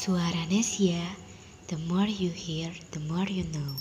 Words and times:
Suara 0.00 0.48
Nesia, 0.48 1.04
the 1.68 1.76
more 1.76 2.06
you 2.08 2.30
hear, 2.30 2.72
the 2.92 3.00
more 3.00 3.28
you 3.28 3.44
know. 3.52 3.76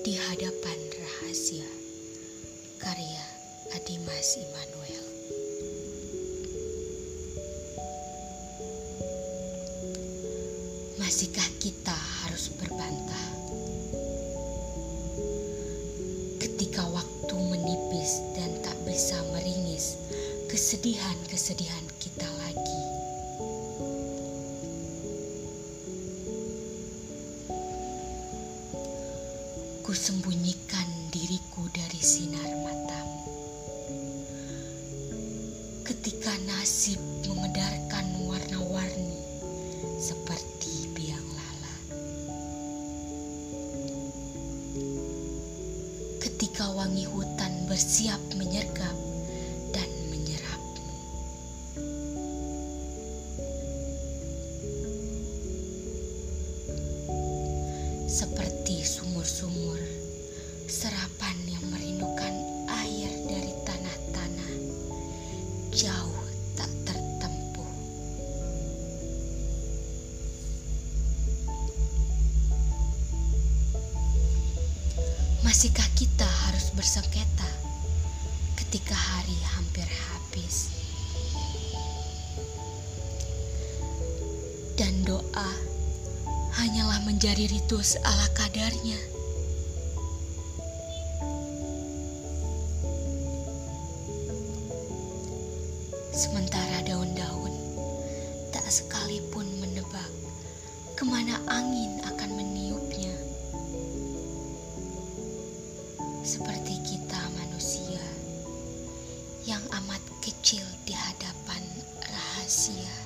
Di 0.00 0.16
hadapan 0.16 0.80
rahasia, 0.96 1.68
karya 2.80 3.19
Adimas 3.80 4.36
Immanuel. 4.36 5.06
Masihkah 11.00 11.48
kita 11.56 11.96
harus 11.96 12.52
berbantah? 12.60 13.28
Ketika 16.44 16.84
waktu 16.92 17.34
menipis 17.40 18.20
dan 18.36 18.52
tak 18.60 18.76
bisa 18.84 19.16
meringis 19.32 19.96
kesedihan-kesedihan 20.52 21.88
kita 21.96 22.28
lagi. 22.36 22.84
Kusembunyikan 29.80 31.08
diriku 31.08 31.64
dari 31.72 32.00
sinar 32.04 32.52
matamu. 32.60 33.39
Ketika 36.00 36.32
nasib 36.48 36.96
memedarkan 37.28 38.24
warna-warni 38.24 39.20
seperti 40.00 40.88
biang 40.96 41.28
lala. 41.36 41.76
Ketika 46.24 46.72
wangi 46.72 47.04
hutan 47.04 47.68
bersiap 47.68 48.16
menyergap 48.32 48.96
dan 49.76 49.92
menyerapmu. 50.08 50.88
Seperti 58.08 58.88
sumur-sumur, 58.88 59.99
jauh 65.80 66.24
tak 66.60 66.68
tertempuh. 66.84 67.72
Masihkah 75.40 75.88
kita 75.96 76.28
harus 76.28 76.68
bersengketa 76.76 77.48
ketika 78.60 78.92
hari 78.92 79.40
hampir 79.56 79.88
habis? 79.88 80.68
Dan 84.76 85.00
doa 85.08 85.48
hanyalah 86.60 87.00
menjadi 87.08 87.48
ritus 87.48 87.96
ala 88.04 88.28
kadarnya. 88.36 89.19
Sementara 96.20 96.84
daun-daun 96.84 97.48
tak 98.52 98.68
sekalipun 98.68 99.56
menebak 99.56 100.12
ke 100.92 101.00
mana 101.08 101.40
angin 101.48 101.96
akan 102.04 102.36
meniupnya. 102.36 103.16
Seperti 106.20 106.76
kita 106.84 107.16
manusia 107.40 108.04
yang 109.48 109.64
amat 109.80 110.04
kecil 110.20 110.60
di 110.84 110.92
hadapan 110.92 111.64
rahasia. 112.04 112.96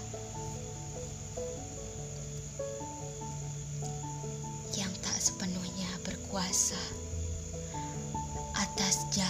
Yang 4.74 4.92
tak 5.06 5.18
sepenuhnya 5.22 6.02
berkuasa 6.02 6.82
atas 8.58 9.06
jatuh 9.14 9.23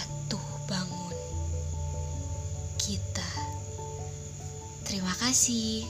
kasih. 5.35 5.83